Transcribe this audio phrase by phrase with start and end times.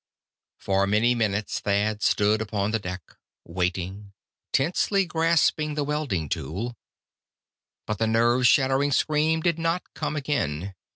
[0.57, 4.13] For many minutes Thad stood upon the deck, waiting,
[4.51, 6.75] tensely grasping the welding tool.
[7.85, 10.73] But the nerve shattering scream did not come again.